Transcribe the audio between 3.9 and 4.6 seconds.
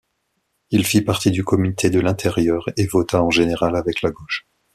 la gauche.